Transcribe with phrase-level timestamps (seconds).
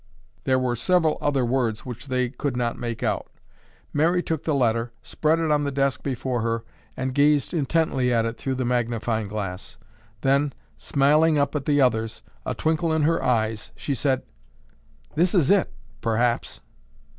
[0.45, 3.27] There were several other words which they could not make out.
[3.93, 6.63] Mary took the letter, spread it on the desk before her
[6.97, 9.77] and gazed intently at it through the magnifying glass.
[10.21, 14.23] Then, smiling up at the others, a twinkle in her eyes, she said,
[15.13, 16.61] "This is it—perhaps.